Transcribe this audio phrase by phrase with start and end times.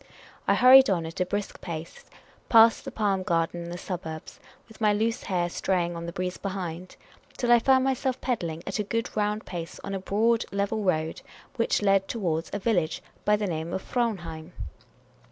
[0.47, 2.05] I hurried on at a brisk pace
[2.49, 6.11] past the Palm garden and the suburbs, with my loose hair stray ing on the
[6.11, 6.95] breeze behind,
[7.37, 11.21] till I found myself pedalling at a good round pace on a broad, level road,
[11.57, 14.53] which led towards a village, by name Fraunheim.